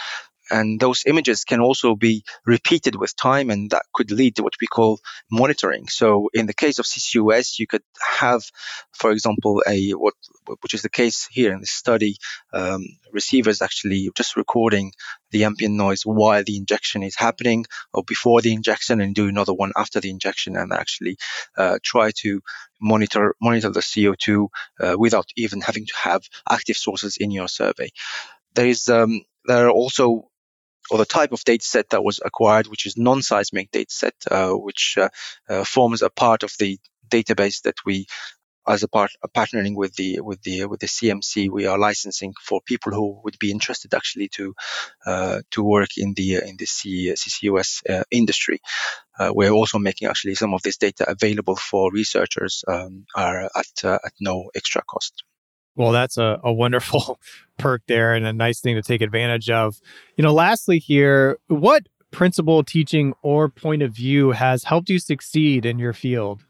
And 0.53 0.79
those 0.79 1.01
images 1.07 1.45
can 1.45 1.61
also 1.61 1.95
be 1.95 2.23
repeated 2.45 2.95
with 2.95 3.15
time, 3.15 3.49
and 3.49 3.71
that 3.71 3.85
could 3.91 4.11
lead 4.11 4.35
to 4.35 4.43
what 4.43 4.53
we 4.61 4.67
call 4.67 4.99
monitoring. 5.31 5.87
So, 5.87 6.29
in 6.31 6.45
the 6.45 6.53
case 6.53 6.77
of 6.77 6.85
CCUS, 6.85 7.57
you 7.57 7.65
could 7.65 7.81
have, 8.19 8.43
for 8.91 9.09
example, 9.09 9.63
a 9.67 9.89
what 9.91 10.13
which 10.61 10.75
is 10.75 10.83
the 10.83 10.89
case 11.01 11.27
here 11.31 11.53
in 11.53 11.61
this 11.61 11.71
study, 11.71 12.17
um, 12.53 12.85
receivers 13.11 13.63
actually 13.63 14.11
just 14.15 14.35
recording 14.35 14.91
the 15.31 15.45
ambient 15.45 15.73
noise 15.73 16.03
while 16.03 16.43
the 16.43 16.57
injection 16.57 17.01
is 17.01 17.15
happening, 17.15 17.65
or 17.91 18.03
before 18.03 18.41
the 18.41 18.53
injection, 18.53 19.01
and 19.01 19.15
do 19.15 19.27
another 19.27 19.53
one 19.53 19.71
after 19.75 19.99
the 20.01 20.11
injection, 20.11 20.55
and 20.55 20.71
actually 20.71 21.17
uh, 21.57 21.79
try 21.83 22.11
to 22.17 22.41
monitor 22.79 23.35
monitor 23.41 23.71
the 23.71 23.79
CO2 23.79 24.49
uh, 24.81 24.95
without 24.99 25.25
even 25.35 25.61
having 25.61 25.87
to 25.87 25.95
have 25.95 26.21
active 26.47 26.77
sources 26.77 27.17
in 27.17 27.31
your 27.31 27.47
survey. 27.47 27.89
There 28.53 28.67
is 28.67 28.87
um, 28.87 29.21
there 29.45 29.65
are 29.65 29.71
also 29.71 30.29
or 30.93 30.99
the 30.99 31.05
type 31.05 31.31
of 31.31 31.43
data 31.43 31.65
set 31.65 31.89
that 31.89 32.03
was 32.03 32.21
acquired, 32.23 32.67
which 32.67 32.85
is 32.85 32.97
non-seismic 32.97 33.71
data 33.71 33.91
set, 33.91 34.13
uh, 34.29 34.51
which 34.51 34.95
uh, 34.99 35.09
uh, 35.49 35.63
forms 35.63 36.03
a 36.03 36.09
part 36.11 36.43
of 36.43 36.53
the 36.59 36.77
database 37.09 37.63
that 37.63 37.77
we 37.83 38.05
as 38.67 38.83
a 38.83 38.87
part 38.87 39.11
partnering 39.35 39.75
with 39.75 39.95
the 39.95 40.21
with 40.21 40.41
the 40.43 40.65
with 40.65 40.79
the 40.79 40.87
CMC, 40.87 41.49
we 41.49 41.65
are 41.65 41.79
licensing 41.79 42.33
for 42.39 42.61
people 42.61 42.91
who 42.91 43.19
would 43.23 43.39
be 43.39 43.49
interested 43.49 43.95
actually 43.95 44.29
to 44.29 44.53
uh, 45.05 45.41
to 45.49 45.63
work 45.63 45.97
in 45.97 46.13
the 46.13 46.35
in 46.35 46.57
the 46.57 46.65
CCUS 46.65 47.81
uh, 47.89 48.03
industry. 48.11 48.59
Uh, 49.19 49.31
we're 49.33 49.51
also 49.51 49.79
making 49.79 50.07
actually 50.07 50.35
some 50.35 50.53
of 50.53 50.61
this 50.61 50.77
data 50.77 51.09
available 51.09 51.55
for 51.55 51.91
researchers 51.91 52.63
um, 52.67 53.05
are 53.15 53.49
at 53.55 53.83
at 53.83 54.13
no 54.21 54.51
extra 54.55 54.83
cost. 54.83 55.23
Well, 55.75 55.91
that's 55.91 56.17
a, 56.17 56.39
a 56.43 56.53
wonderful 56.53 57.19
perk 57.57 57.81
there 57.87 58.13
and 58.13 58.25
a 58.25 58.33
nice 58.33 58.59
thing 58.59 58.75
to 58.75 58.81
take 58.81 59.01
advantage 59.01 59.49
of. 59.49 59.79
You 60.17 60.23
know, 60.23 60.33
lastly, 60.33 60.79
here, 60.79 61.39
what 61.47 61.87
principle, 62.11 62.63
teaching, 62.63 63.13
or 63.21 63.49
point 63.49 63.81
of 63.81 63.91
view 63.91 64.31
has 64.31 64.63
helped 64.63 64.89
you 64.89 64.99
succeed 64.99 65.65
in 65.65 65.79
your 65.79 65.93
field? 65.93 66.43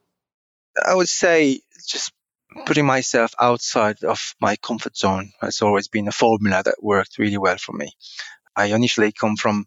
I 0.86 0.94
would 0.96 1.10
say 1.10 1.62
just 1.88 2.12
putting 2.66 2.86
myself 2.86 3.34
outside 3.40 4.04
of 4.04 4.36
my 4.40 4.56
comfort 4.58 4.96
zone 4.98 5.32
has 5.42 5.62
always 5.62 5.88
been 5.88 6.08
a 6.08 6.12
formula 6.12 6.62
that 6.64 6.84
worked 6.84 7.18
really 7.18 7.38
well 7.38 7.58
for 7.58 7.74
me. 7.74 7.92
I 8.56 8.66
initially 8.66 9.12
come 9.12 9.36
from 9.36 9.66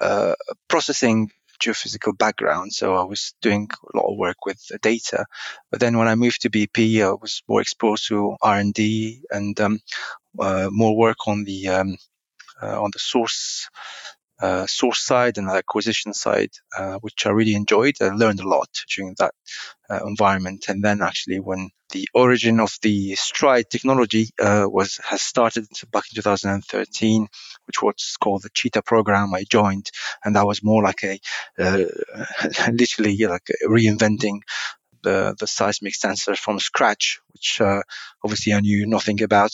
uh, 0.00 0.34
processing 0.68 1.30
geophysical 1.58 2.16
background, 2.16 2.72
so 2.72 2.94
I 2.94 3.04
was 3.04 3.34
doing 3.40 3.68
a 3.92 3.96
lot 3.96 4.10
of 4.10 4.18
work 4.18 4.44
with 4.44 4.60
data. 4.82 5.26
But 5.70 5.80
then 5.80 5.98
when 5.98 6.08
I 6.08 6.14
moved 6.14 6.42
to 6.42 6.50
BP, 6.50 7.02
I 7.02 7.12
was 7.12 7.42
more 7.48 7.60
exposed 7.60 8.08
to 8.08 8.36
R 8.42 8.58
and 8.58 8.72
D 8.74 9.22
and 9.30 9.58
um, 9.60 9.80
uh, 10.38 10.68
more 10.70 10.96
work 10.96 11.26
on 11.26 11.44
the 11.44 11.68
um, 11.68 11.96
uh, 12.62 12.82
on 12.82 12.90
the 12.92 12.98
source 12.98 13.68
uh, 14.40 14.66
source 14.66 15.00
side 15.00 15.38
and 15.38 15.48
acquisition 15.48 16.12
side, 16.12 16.50
uh, 16.76 16.98
which 16.98 17.26
I 17.26 17.30
really 17.30 17.54
enjoyed. 17.54 17.96
I 18.00 18.08
learned 18.08 18.40
a 18.40 18.48
lot 18.48 18.68
during 18.94 19.14
that 19.18 19.34
uh, 19.88 20.00
environment. 20.06 20.66
And 20.68 20.84
then 20.84 21.00
actually, 21.00 21.40
when 21.40 21.70
the 21.90 22.08
origin 22.14 22.60
of 22.60 22.76
the 22.82 23.14
STRYDE 23.14 23.70
technology 23.70 24.30
uh, 24.40 24.66
was 24.68 24.98
has 25.04 25.22
started 25.22 25.66
back 25.90 26.04
in 26.10 26.16
2013, 26.16 27.28
which 27.66 27.82
was 27.82 28.16
called 28.20 28.42
the 28.42 28.50
Cheetah 28.52 28.82
program, 28.82 29.34
I 29.34 29.44
joined, 29.44 29.90
and 30.24 30.36
that 30.36 30.46
was 30.46 30.62
more 30.62 30.82
like 30.82 31.02
a 31.04 31.20
uh, 31.58 31.84
literally 32.72 33.16
like 33.26 33.48
reinventing 33.64 34.40
the, 35.06 35.36
the 35.38 35.46
seismic 35.46 35.94
sensor 35.94 36.34
from 36.34 36.58
scratch, 36.58 37.20
which 37.32 37.60
uh, 37.60 37.82
obviously 38.24 38.52
I 38.52 38.60
knew 38.60 38.86
nothing 38.86 39.22
about, 39.22 39.52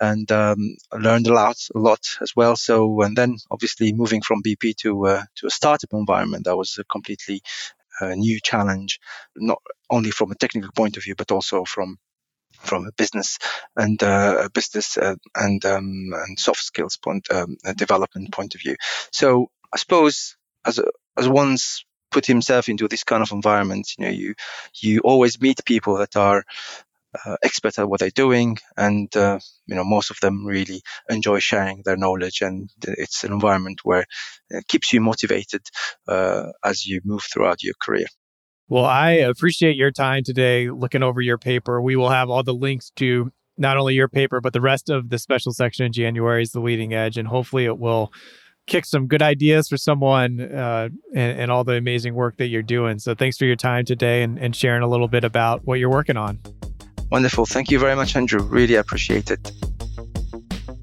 and 0.00 0.30
um, 0.32 0.76
learned 0.92 1.26
a 1.26 1.34
lot, 1.34 1.56
a 1.74 1.78
lot 1.78 2.00
as 2.22 2.32
well. 2.34 2.56
So, 2.56 3.02
and 3.02 3.16
then 3.16 3.36
obviously 3.50 3.92
moving 3.92 4.22
from 4.22 4.42
BP 4.42 4.76
to 4.78 5.06
uh, 5.06 5.22
to 5.36 5.46
a 5.46 5.50
startup 5.50 5.92
environment, 5.92 6.44
that 6.44 6.56
was 6.56 6.78
a 6.78 6.84
completely 6.84 7.42
uh, 8.00 8.14
new 8.14 8.40
challenge, 8.40 8.98
not 9.36 9.60
only 9.90 10.10
from 10.10 10.30
a 10.30 10.36
technical 10.36 10.70
point 10.72 10.96
of 10.96 11.04
view, 11.04 11.14
but 11.16 11.30
also 11.30 11.64
from 11.64 11.98
from 12.60 12.86
a 12.86 12.92
business 12.92 13.38
and 13.76 14.02
uh, 14.02 14.48
business 14.52 14.96
uh, 14.96 15.16
and 15.34 15.64
um, 15.64 16.10
and 16.12 16.38
soft 16.38 16.62
skills 16.62 16.96
point 16.96 17.26
um, 17.30 17.56
development 17.76 18.32
point 18.32 18.54
of 18.54 18.60
view. 18.60 18.76
So 19.12 19.50
I 19.72 19.76
suppose 19.76 20.36
as 20.64 20.80
as 21.16 21.28
one's 21.28 21.84
put 22.10 22.26
himself 22.26 22.68
into 22.68 22.86
this 22.88 23.04
kind 23.04 23.22
of 23.22 23.32
environment, 23.32 23.88
you 23.98 24.04
know, 24.04 24.10
you 24.10 24.34
you 24.80 25.00
always 25.00 25.40
meet 25.40 25.64
people 25.64 25.98
that 25.98 26.16
are 26.16 26.44
uh, 27.24 27.36
expert 27.42 27.78
at 27.78 27.88
what 27.88 28.00
they're 28.00 28.10
doing, 28.10 28.56
and 28.76 29.14
uh, 29.16 29.38
you 29.66 29.74
know 29.74 29.84
most 29.84 30.10
of 30.10 30.18
them 30.20 30.46
really 30.46 30.82
enjoy 31.08 31.38
sharing 31.38 31.82
their 31.84 31.96
knowledge, 31.96 32.40
and 32.40 32.70
it's 32.82 33.24
an 33.24 33.32
environment 33.32 33.80
where 33.84 34.04
it 34.50 34.66
keeps 34.68 34.92
you 34.92 35.00
motivated 35.00 35.62
uh, 36.08 36.46
as 36.64 36.86
you 36.86 37.00
move 37.04 37.22
throughout 37.22 37.62
your 37.62 37.74
career. 37.80 38.06
Well, 38.68 38.84
I 38.86 39.10
appreciate 39.10 39.76
your 39.76 39.90
time 39.90 40.24
today 40.24 40.70
looking 40.70 41.02
over 41.02 41.20
your 41.20 41.36
paper. 41.36 41.82
We 41.82 41.96
will 41.96 42.08
have 42.08 42.30
all 42.30 42.42
the 42.42 42.54
links 42.54 42.90
to 42.96 43.30
not 43.58 43.76
only 43.76 43.94
your 43.94 44.08
paper 44.08 44.40
but 44.40 44.52
the 44.52 44.60
rest 44.60 44.88
of 44.88 45.10
the 45.10 45.18
special 45.18 45.52
section 45.52 45.86
in 45.86 45.92
January 45.92 46.42
is 46.42 46.52
the 46.52 46.60
leading 46.60 46.94
edge, 46.94 47.18
and 47.18 47.28
hopefully 47.28 47.66
it 47.66 47.78
will 47.78 48.12
kick 48.66 48.86
some 48.86 49.06
good 49.06 49.20
ideas 49.20 49.68
for 49.68 49.76
someone 49.76 50.40
uh, 50.40 50.88
and, 51.14 51.38
and, 51.38 51.50
all 51.50 51.64
the 51.64 51.74
amazing 51.74 52.14
work 52.14 52.38
that 52.38 52.46
you're 52.46 52.62
doing. 52.62 52.98
So 52.98 53.14
thanks 53.14 53.36
for 53.36 53.44
your 53.44 53.56
time 53.56 53.84
today 53.84 54.22
and, 54.22 54.38
and 54.38 54.56
sharing 54.56 54.82
a 54.82 54.88
little 54.88 55.08
bit 55.08 55.22
about 55.22 55.66
what 55.66 55.78
you're 55.78 55.90
working 55.90 56.16
on. 56.16 56.38
Wonderful. 57.10 57.44
Thank 57.44 57.70
you 57.70 57.78
very 57.78 57.94
much, 57.94 58.16
Andrew. 58.16 58.42
Really 58.42 58.76
appreciate 58.76 59.30
it. 59.30 59.52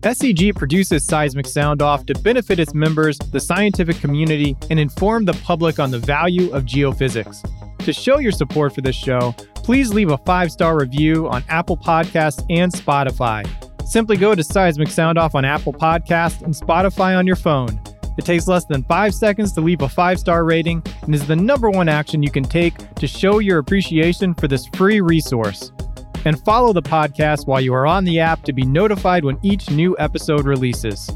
SEG 0.02 0.56
produces 0.56 1.06
Seismic 1.06 1.48
Sound 1.48 1.82
Off 1.82 2.06
to 2.06 2.14
benefit 2.20 2.60
its 2.60 2.74
members, 2.74 3.18
the 3.32 3.40
scientific 3.40 3.98
community, 3.98 4.56
and 4.70 4.80
inform 4.80 5.26
the 5.26 5.34
public 5.34 5.80
on 5.80 5.92
the 5.92 6.00
value 6.00 6.52
of 6.52 6.66
geophysics. 6.66 7.44
To 7.86 7.94
show 7.94 8.20
your 8.20 8.32
support 8.32 8.76
for 8.76 8.82
this 8.82 8.96
show, 8.96 9.34
please 9.56 9.92
leave 9.92 10.12
a 10.12 10.18
five 10.20 10.52
star 10.52 10.78
review 10.78 11.28
on 11.28 11.44
Apple 11.50 11.76
Podcasts 11.76 12.46
and 12.50 12.72
Spotify. 12.72 13.48
Simply 13.88 14.18
go 14.18 14.36
to 14.36 14.44
Seismic 14.44 14.90
Sound 14.90 15.18
Off 15.18 15.34
on 15.34 15.46
Apple 15.46 15.74
Podcasts 15.74 16.44
and 16.44 16.54
Spotify 16.54 17.18
on 17.18 17.26
your 17.26 17.36
phone. 17.36 17.82
It 18.20 18.26
takes 18.26 18.48
less 18.48 18.66
than 18.66 18.84
five 18.84 19.16
seconds 19.16 19.52
to 19.54 19.62
leave 19.62 19.82
a 19.82 19.90
five 19.90 20.20
star 20.20 20.46
rating 20.46 20.84
and 21.02 21.16
is 21.16 21.26
the 21.26 21.36
number 21.36 21.72
one 21.72 21.90
action 21.90 22.22
you 22.22 22.30
can 22.30 22.44
take 22.44 22.78
to 22.96 23.08
show 23.08 23.40
your 23.40 23.58
appreciation 23.58 24.36
for 24.36 24.48
this 24.48 24.68
free 24.76 25.02
resource 25.02 25.72
and 26.26 26.40
follow 26.46 26.74
the 26.74 26.84
podcast 26.84 27.48
while 27.48 27.62
you 27.62 27.74
are 27.74 27.88
on 27.88 28.04
the 28.04 28.20
app 28.20 28.44
to 28.44 28.54
be 28.54 28.64
notified 28.64 29.26
when 29.26 29.40
each 29.42 29.72
new 29.72 29.96
episode 29.98 30.46
releases. 30.46 31.10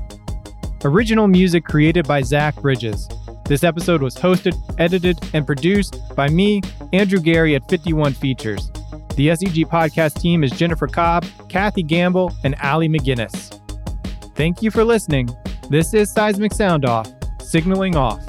Original 0.83 1.27
music 1.27 1.63
created 1.63 2.07
by 2.07 2.23
Zach 2.23 2.55
Bridges. 2.55 3.07
This 3.45 3.63
episode 3.63 4.01
was 4.01 4.15
hosted, 4.15 4.55
edited, 4.79 5.19
and 5.33 5.45
produced 5.45 6.01
by 6.15 6.29
me, 6.29 6.61
Andrew 6.93 7.19
Geary 7.19 7.53
at 7.53 7.69
51 7.69 8.13
Features. 8.13 8.71
The 9.15 9.27
SEG 9.27 9.65
podcast 9.67 10.19
team 10.19 10.43
is 10.43 10.49
Jennifer 10.49 10.87
Cobb, 10.87 11.25
Kathy 11.47 11.83
Gamble, 11.83 12.33
and 12.43 12.55
Allie 12.55 12.89
McGinnis. 12.89 13.61
Thank 14.35 14.63
you 14.63 14.71
for 14.71 14.83
listening. 14.83 15.29
This 15.69 15.93
is 15.93 16.11
Seismic 16.11 16.53
Sound 16.53 16.85
Off, 16.85 17.07
signaling 17.39 17.95
off. 17.95 18.25